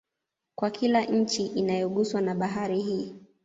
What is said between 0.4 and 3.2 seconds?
Kwa kila nchi inayoguswa na Bahari hii